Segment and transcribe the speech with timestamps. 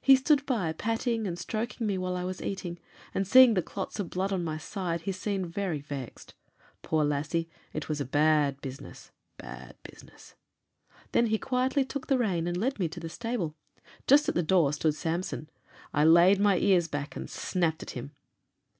[0.00, 2.78] He stood by, patting and stroking me while I was eating,
[3.12, 6.32] and seeing the clots of blood on my side he seemed very vexed.
[6.82, 7.48] 'Poor lassie!
[7.72, 9.10] it was a bad business,
[9.40, 10.36] a bad business;'
[11.10, 13.56] then he quietly took the rein and led me to the stable;
[14.06, 15.50] just at the door stood Samson.
[15.92, 18.12] I laid my ears back and snapped at him.